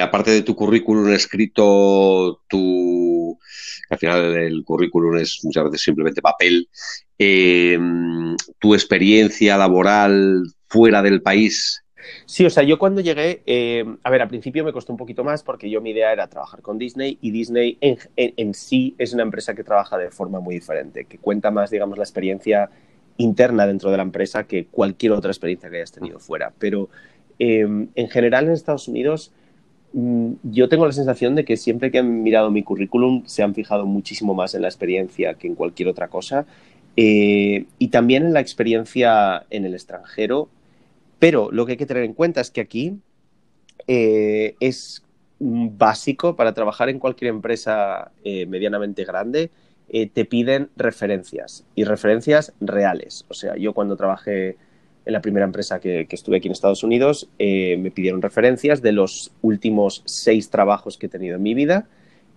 [0.00, 3.36] aparte de tu currículum escrito, tu,
[3.90, 6.68] al final el currículum es muchas veces simplemente papel,
[7.18, 7.76] eh,
[8.60, 11.82] tu experiencia laboral fuera del país?
[12.26, 15.24] Sí, o sea, yo cuando llegué, eh, a ver, al principio me costó un poquito
[15.24, 19.22] más porque yo mi idea era trabajar con Disney y Disney en, sí es una
[19.22, 22.70] empresa que trabaja de forma muy diferente, que cuenta más, digamos, la experiencia
[23.16, 26.52] interna dentro de la empresa que cualquier otra experiencia que hayas tenido fuera.
[26.58, 26.88] Pero
[27.38, 29.32] eh, en general en Estados Unidos
[29.92, 33.54] mm, yo tengo la sensación de que siempre que han mirado mi currículum se han
[33.54, 36.46] fijado muchísimo más en la experiencia que en cualquier otra cosa
[37.00, 40.48] eh, y también en la experiencia en el extranjero.
[41.18, 42.98] Pero lo que hay que tener en cuenta es que aquí
[43.86, 45.04] eh, es
[45.38, 49.50] básico para trabajar en cualquier empresa eh, medianamente grande,
[49.88, 53.24] te piden referencias y referencias reales.
[53.28, 54.58] O sea, yo cuando trabajé
[55.06, 58.92] en la primera empresa que, que estuve aquí en Estados Unidos, me pidieron referencias de
[58.92, 61.88] los últimos seis trabajos que he tenido en mi vida.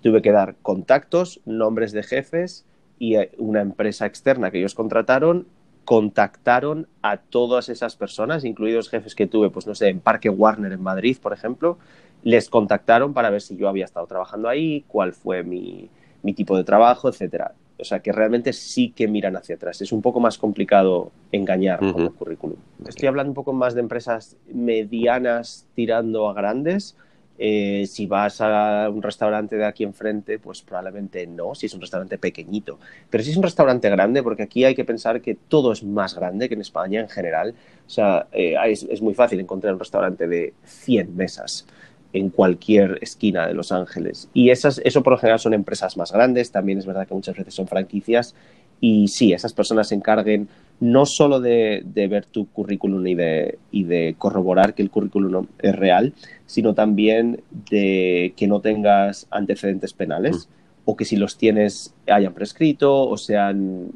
[0.02, 2.64] Tuve que dar contactos, nombres de jefes,
[3.02, 5.48] y una empresa externa que ellos contrataron
[5.86, 10.72] contactaron a todas esas personas, incluidos jefes que tuve, pues no sé, en Parque Warner
[10.72, 11.78] en Madrid, por ejemplo,
[12.24, 15.90] les contactaron para ver si yo había estado trabajando ahí, cuál fue mi,
[16.36, 17.54] tipo de trabajo, etcétera.
[17.80, 19.82] O sea, que realmente sí que miran hacia atrás.
[19.82, 22.58] Es un poco más complicado engañar con el currículum.
[22.88, 26.96] Estoy hablando un poco más de empresas medianas tirando a grandes,
[27.38, 31.82] eh, si vas a un restaurante de aquí enfrente, pues probablemente no, si es un
[31.82, 32.80] restaurante pequeñito.
[33.10, 36.16] Pero si es un restaurante grande, porque aquí hay que pensar que todo es más
[36.16, 37.56] grande que en España en general.
[37.88, 41.66] O sea, eh, es, muy fácil encontrar un restaurante de 100 mesas.
[42.14, 44.28] en cualquier esquina de Los Ángeles.
[44.34, 47.38] Y esas, eso por lo general son empresas más grandes, también es verdad que muchas
[47.38, 48.36] veces son franquicias.
[48.82, 50.50] Y sí, esas personas se encarguen
[50.82, 55.76] no solo de, ver tu currículum y de, y de, corroborar que el currículum es
[55.76, 56.14] real,
[56.48, 60.82] sino también de que no tengas antecedentes penales mm.
[60.86, 63.92] o que si los tienes hayan prescrito o sean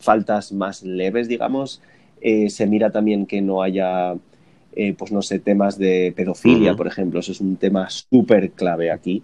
[0.00, 1.80] faltas más leves, digamos.
[2.22, 4.14] Eh, se mira también que no haya,
[4.72, 7.20] eh, pues no sé, temas de pedofilia, por ejemplo.
[7.20, 9.22] Eso es un tema súper clave aquí.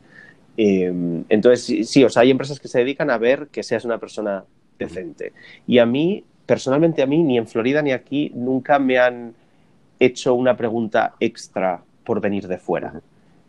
[0.57, 3.99] Em, entonces, sí, o sea, hay empresas que se dedican a ver que seas una
[3.99, 4.45] persona
[4.79, 5.33] decente.
[5.67, 9.35] Y a mí personalmente a mí, ni en Florida ni aquí, nunca me han
[9.99, 13.01] hecho una pregunta extra por venir de fuera.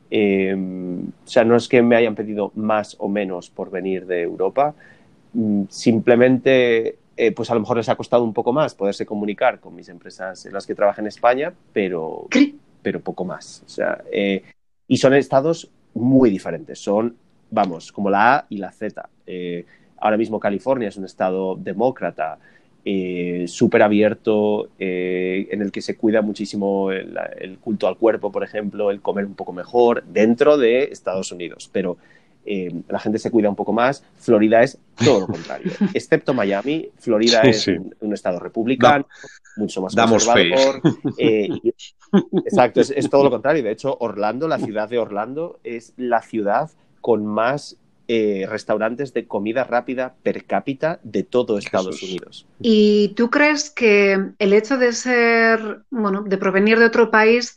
[0.09, 4.21] Em, o sea, no es que me hayan pedido más o menos por venir de
[4.21, 4.73] Europa,
[5.33, 9.59] mm, simplemente, eh, pues a lo mejor les ha costado un poco más poderse comunicar
[9.59, 12.27] con mis empresas en las que trabajo en España, pero,
[12.81, 13.63] pero poco más.
[13.65, 14.43] O sea, eh,
[14.87, 17.15] y son estados muy diferentes, son,
[17.51, 19.09] vamos, como la A y la Z.
[19.99, 22.37] Ahora mismo California es un estado demócrata,
[22.85, 28.43] eh, súper abierto, eh, en el que se cuida muchísimo el, culto al cuerpo, por
[28.43, 31.69] ejemplo, el comer un poco mejor, dentro de Estados Unidos.
[31.73, 31.97] Pero
[32.45, 34.05] eh, la gente se cuida un poco más.
[34.15, 35.69] Florida es todo lo contrario.
[35.93, 39.05] Excepto Miami, Florida es Un, estado republicano,
[39.57, 40.81] mucho más conservador.
[42.45, 43.63] exacto, es todo lo contrario.
[43.63, 47.77] De hecho, Orlando, la ciudad de Orlando, es la ciudad con más
[48.09, 52.45] eh, restaurantes de comida rápida per cápita de todo Estados Unidos.
[52.61, 57.55] ¿Y tú crees que el hecho de ser, bueno, de provenir de otro país,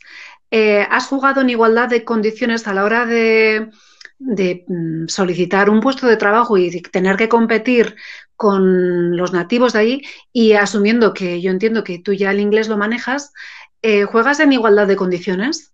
[0.51, 3.69] eh, has jugado en igualdad de condiciones a la hora de,
[4.19, 7.95] mm, solicitar un puesto de trabajo y tener que competir
[8.35, 10.01] con los nativos de ahí
[10.33, 13.31] y asumiendo que yo entiendo que tú ya el inglés lo manejas,
[13.81, 15.70] eh, ¿juegas en igualdad de condiciones?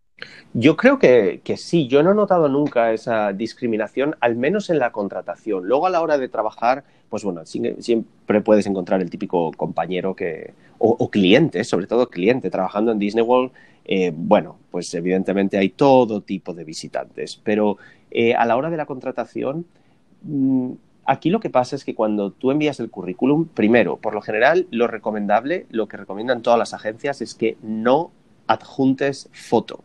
[0.54, 4.92] Yo creo que, sí, yo no he notado nunca esa discriminación, al menos en la
[4.92, 5.68] contratación.
[5.68, 10.54] Luego a la hora de trabajar, pues bueno, siempre puedes encontrar el típico compañero que,
[10.80, 13.52] o, cliente, sobre todo cliente, trabajando en Disney World,
[13.86, 17.78] eh, bueno, pues evidentemente hay todo tipo de visitantes, pero
[18.10, 19.66] eh, a la hora de la contratación,
[20.24, 20.72] mm,
[21.06, 24.68] aquí lo que pasa es que cuando tú envías el currículum, primero, por lo general,
[24.72, 28.12] lo recomendable, lo que recomiendan todas las agencias es que no
[28.48, 29.84] adjuntes foto.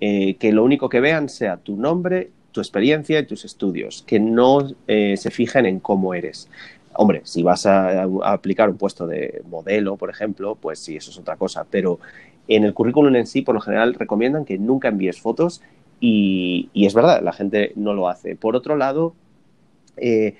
[0.00, 4.20] Eh, que lo único que vean sea tu nombre, tu experiencia y tus estudios, que
[4.20, 6.48] no eh, se fijen en cómo eres.
[6.94, 11.18] Hombre, si vas a, aplicar un puesto de modelo, por ejemplo, pues sí, eso es
[11.18, 11.98] otra cosa, pero
[12.46, 15.62] en el currículum en sí, por lo general, recomiendan que nunca envíes fotos
[16.00, 18.36] y, es verdad, la gente no lo hace.
[18.36, 19.14] Por otro lado,
[19.96, 20.36] eh,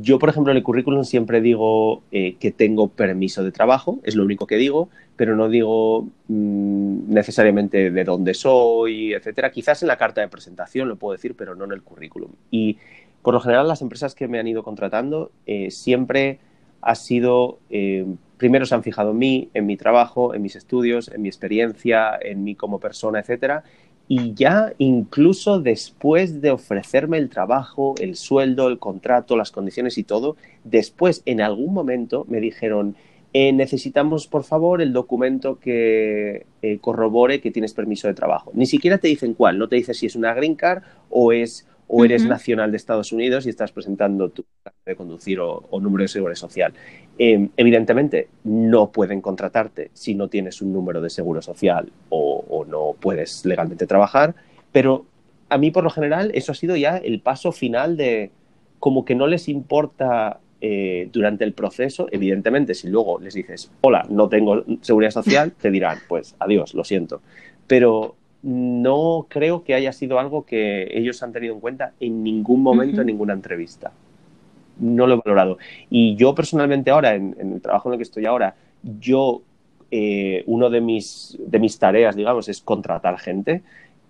[0.00, 4.16] yo, por ejemplo, en el currículum siempre digo eh, que tengo permiso de trabajo, es
[4.16, 9.52] lo único que digo, pero no digo mm, necesariamente de dónde soy, etcétera.
[9.52, 12.32] Quizás en la carta de presentación lo puedo decir, pero no en el currículum.
[12.50, 12.78] Y
[13.22, 16.40] por lo general, las empresas que me han ido contratando eh, siempre
[16.82, 18.04] ha sido, eh,
[18.36, 22.18] primero se han fijado en mí, en mi trabajo, en mis estudios, en mi experiencia,
[22.20, 23.62] en mí como persona, etcétera,
[24.08, 30.04] y ya incluso después de ofrecerme el trabajo, el sueldo, el contrato, las condiciones y
[30.04, 32.96] todo, después en algún momento me dijeron,
[33.32, 38.52] eh, necesitamos por favor el documento que eh, corrobore que tienes permiso de trabajo.
[38.54, 41.66] Ni siquiera te dicen cuál, no te dice si es una green card o es
[41.86, 44.44] o eres nacional de Estados Unidos y estás presentando tu
[44.86, 46.72] de conducir o, número de seguridad social.
[47.16, 52.94] Em, evidentemente, no pueden contratarte si no tienes un número de seguro social o, no
[52.98, 54.34] puedes legalmente trabajar,
[54.72, 55.04] pero
[55.48, 58.30] a mí, por lo general, eso ha sido ya el paso final de
[58.80, 62.08] como que no les importa eh, durante el proceso.
[62.10, 66.84] Evidentemente, si luego les dices, hola, no tengo seguridad social, te dirán, pues adiós, lo
[66.84, 67.20] siento.
[67.66, 72.62] Pero no creo que haya sido algo que ellos han tenido en cuenta en ningún
[72.62, 73.92] momento, en ninguna entrevista.
[74.78, 75.58] No lo he valorado.
[75.90, 79.42] Y yo personalmente ahora, en, el trabajo en el que estoy ahora, yo,
[79.90, 83.62] eh, uno de mis, de mis tareas, digamos, es contratar gente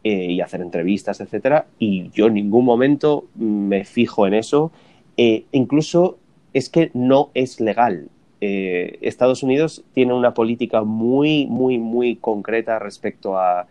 [0.03, 4.73] eh, y hacer entrevistas, etcétera, y yo en ningún momento me fijo en eso.
[5.17, 6.19] Eh, incluso
[6.53, 8.09] es que no es legal.
[8.47, 13.67] Estados Unidos tiene una política muy, muy, muy concreta respecto a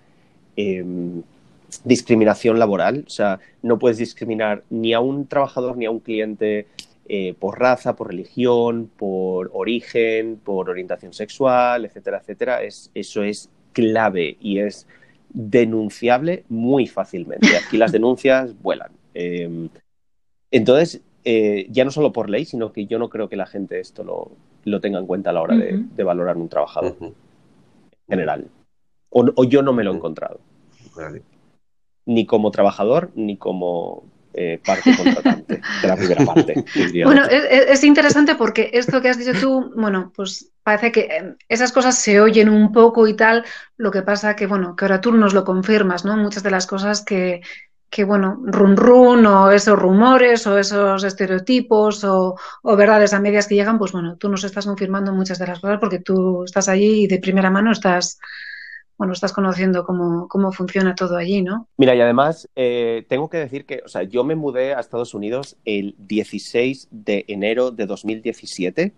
[0.55, 1.23] Em,
[1.83, 3.03] discriminación laboral.
[3.07, 6.67] O sea, no puedes discriminar ni a un trabajador ni a un cliente
[7.07, 12.63] eh, por raza, por religión, por origen, por orientación sexual, etcétera, etcétera.
[12.63, 14.87] Es, eso es clave y es
[15.29, 17.47] denunciable muy fácilmente.
[17.57, 18.91] Aquí las denuncias vuelan.
[19.13, 19.69] Em,
[20.51, 23.79] entonces, eh, ya no solo por ley, sino que yo no creo que la gente
[23.79, 24.03] esto
[24.63, 27.13] lo, tenga en cuenta a la hora de, valorar un trabajador en
[28.07, 28.47] general.
[29.09, 30.39] O, yo no me lo he encontrado.
[32.05, 34.03] Ni como trabajador ni como
[34.35, 36.65] eh, parte contratante de la primera parte.
[37.05, 41.71] Bueno, es, interesante porque esto que has dicho tú, bueno, pues parece que eh, esas
[41.71, 43.45] cosas se oyen un poco y tal,
[43.77, 46.17] lo que pasa que, bueno, que ahora tú nos lo confirmas, ¿no?
[46.17, 47.41] Muchas de las cosas que,
[47.91, 53.47] que bueno, run run o esos rumores o esos estereotipos o, o, verdades a medias
[53.47, 56.69] que llegan, pues bueno, tú nos estás confirmando muchas de las cosas porque tú estás
[56.69, 58.17] allí y de primera mano estás
[58.97, 61.67] bueno, estás conociendo cómo, cómo funciona todo allí, ¿no?
[61.77, 65.13] Mira, y además eh, tengo que decir que, o sea, yo me mudé a Estados
[65.13, 68.93] Unidos el 16 de enero de 2017.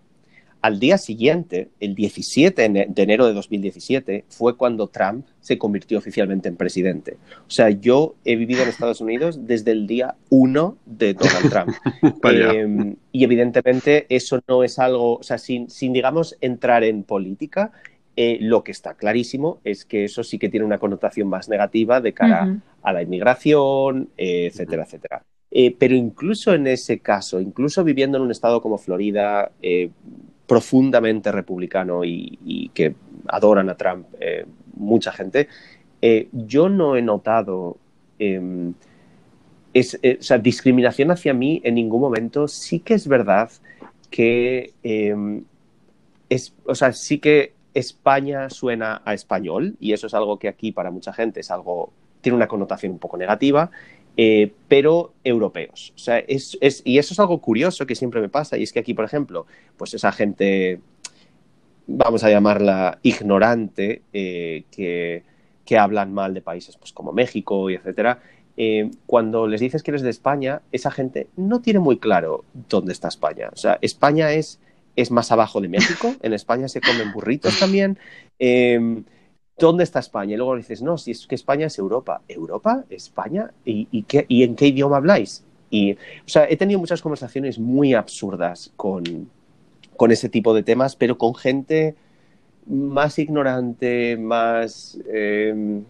[0.62, 6.48] Al día siguiente, el 17 de enero de 2017, fue cuando Trump se convirtió oficialmente
[6.48, 7.18] en presidente.
[7.46, 11.76] O sea, yo he vivido en Estados Unidos desde el día 1 de Donald Trump.
[12.24, 17.70] eh, y evidentemente eso no es algo, o sea, sin, sin digamos, entrar en política,
[18.18, 22.00] eh, lo que está clarísimo es que eso sí que tiene una connotación más negativa
[22.00, 25.22] de cara a la inmigración, eh, etcétera, etcétera.
[25.50, 29.52] Eh, pero incluso en ese caso, incluso viviendo en un estado como Florida,
[30.46, 32.94] profundamente republicano y, que
[33.28, 34.06] adoran a Trump
[34.74, 35.48] mucha gente,
[36.32, 37.76] yo no he notado
[38.18, 38.72] em,
[40.42, 42.48] discriminación hacia mí en ningún momento.
[42.48, 43.50] Sí que es verdad
[44.08, 45.44] que em,
[46.30, 50.72] es, o sea, sí que España suena a español y eso es algo que aquí
[50.72, 53.70] para mucha gente es algo, tiene una connotación un poco negativa,
[54.16, 55.92] eh, pero europeos.
[55.94, 58.78] O sea, es, y eso es algo curioso que siempre me pasa y es que
[58.78, 59.46] aquí, por ejemplo,
[59.76, 60.80] pues esa gente,
[61.86, 65.22] vamos a llamarla ignorante, eh, que,
[65.66, 68.20] que, hablan mal de países pues, como México y etcétera,
[68.56, 72.94] eh, cuando les dices que eres de España, esa gente no tiene muy claro dónde
[72.94, 73.50] está España.
[73.52, 74.60] O sea, España es
[74.96, 76.14] es más abajo de México.
[76.22, 77.98] En España se comen burritos también.
[78.38, 79.04] Em,
[79.58, 80.34] ¿Dónde está España?
[80.34, 82.22] Y luego dices, no, si es que España es Europa.
[82.28, 82.84] ¿Europa?
[82.90, 83.52] ¿España?
[83.64, 85.44] ¿Y, qué, y en qué idioma habláis?
[85.70, 89.30] Y, o sea, he tenido muchas conversaciones muy absurdas con,
[89.96, 91.94] con ese tipo de temas, pero con gente
[92.66, 94.98] más ignorante, más...
[95.12, 95.84] Em,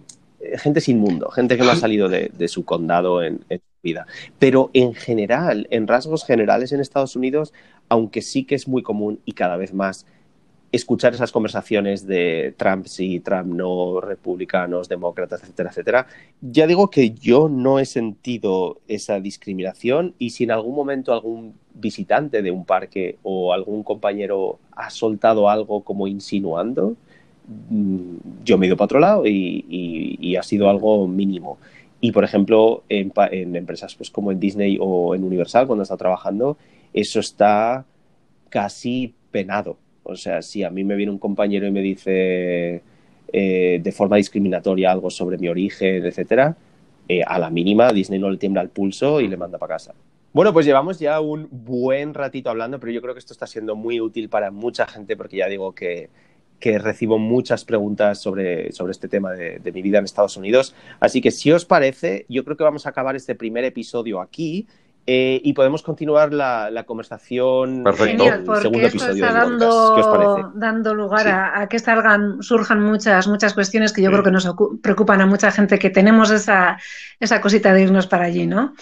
[0.58, 4.06] gente sin mundo, gente que no ha salido de, su condado en, en, su vida.
[4.38, 7.52] Pero en general, en rasgos generales en Estados Unidos,
[7.88, 10.06] aunque sí que es muy común y cada vez más
[10.72, 16.06] escuchar esas conversaciones de Trump sí, Trump no, republicanos, demócratas, etcétera, etcétera,
[16.40, 21.54] ya digo que yo no he sentido esa discriminación y si en algún momento algún
[21.74, 26.96] visitante de un parque o algún compañero ha soltado algo como insinuando,
[27.70, 31.58] mm, yo me he ido para otro lado y, ha sido algo mínimo.
[31.98, 33.10] Y, por ejemplo, en,
[33.56, 36.58] empresas pues, como en Disney o en Universal, cuando está trabajando,
[36.92, 37.84] eso está
[38.48, 39.78] casi penado.
[40.02, 42.82] O sea, si a mí me viene un compañero y me dice
[43.32, 46.56] eh, de forma discriminatoria algo sobre mi origen, etcétera,
[47.08, 49.94] eh, a la mínima Disney no le tiembla el pulso y le manda para casa.
[50.32, 53.74] Bueno, pues llevamos ya un buen ratito hablando, pero yo creo que esto está siendo
[53.74, 56.08] muy útil para mucha gente porque ya digo que,
[56.60, 60.74] recibo muchas preguntas sobre, sobre este tema de, de, mi vida en Estados Unidos.
[61.00, 64.66] Así que si os parece, yo creo que vamos a acabar este primer episodio aquí
[65.08, 68.24] eh, y podemos continuar la, conversación Perfecto.
[68.24, 73.92] en el segundo episodio está dando, dando lugar a, que salgan, surjan muchas, muchas cuestiones
[73.92, 74.48] que yo creo que nos
[74.82, 76.78] preocupan a mucha gente que tenemos esa,
[77.20, 78.74] esa cosita de irnos para allí, ¿no?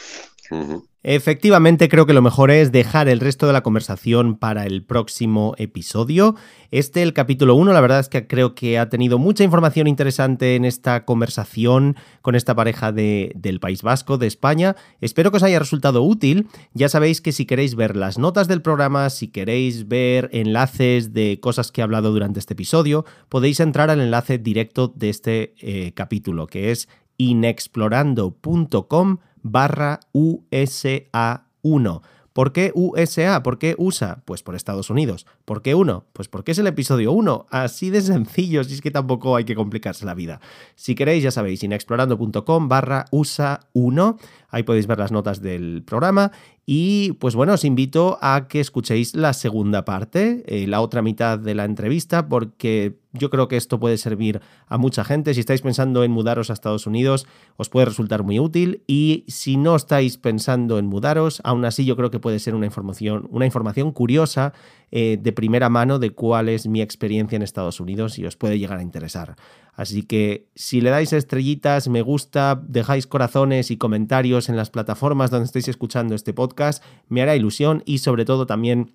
[1.07, 5.55] Efectivamente, creo que lo mejor es dejar el resto de la conversación para el próximo
[5.59, 6.35] episodio.
[6.71, 10.57] Este, el capítulo 1, la verdad es que creo que ha tenido mucha información interesante
[10.57, 14.77] en esta conversación con esta pareja de, del País Vasco, de España.
[15.03, 16.49] Espero que os haya resultado útil.
[16.73, 21.39] Ya sabéis que si queréis ver las notas del programa, si queréis ver enlaces de
[21.39, 25.93] cosas que he hablado durante este episodio, podéis entrar al enlace directo de este eh,
[25.93, 26.89] capítulo, que es
[27.19, 32.03] inexplorando.com barra USA1.
[32.33, 33.45] ¿Por qué USA?
[33.45, 34.21] ¿Por qué USA?
[34.25, 35.25] Pues por Estados Unidos.
[35.45, 36.07] ¿Por qué 1?
[36.13, 37.47] Pues porque es el episodio 1.
[37.49, 40.41] Así de sencillo, si es que tampoco hay que complicarse la vida.
[40.75, 44.19] Si queréis, ya sabéis, inexplorando.com barra USA 1.
[44.49, 46.33] Ahí podéis ver las notas del programa
[46.67, 51.39] y pues bueno, os invito a que escuchéis la segunda parte, eh, la otra mitad
[51.39, 55.35] de la entrevista, porque yo creo que esto puede servir a mucha gente.
[55.35, 58.83] Si estáis pensando en mudaros a Estados Unidos, os puede resultar muy útil.
[58.87, 62.67] Y si no estáis pensando en mudaros, aún así yo creo que puede ser una
[62.67, 64.55] información, una información curiosa
[64.91, 68.59] eh, de primera mano de cuál es mi experiencia en Estados Unidos y os puede
[68.59, 69.37] llegar a interesar.
[69.77, 75.31] Así que si le dais estrellitas, me gusta, dejáis corazones y comentarios en las plataformas
[75.31, 78.93] donde estéis escuchando este podcast, me hará ilusión y sobre todo también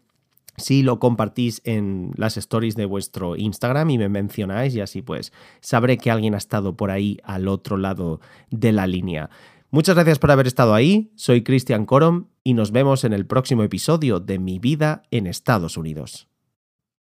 [0.60, 5.32] si lo compartís en las stories de vuestro Instagram y me mencionáis y así pues
[5.62, 8.20] sabré que alguien ha estado por ahí al otro lado
[8.50, 9.30] de la línea.
[9.72, 13.64] Muchas gracias por haber estado ahí, soy Cristian Corom y nos vemos en el próximo
[13.64, 16.29] episodio de Mi vida en Estados Unidos.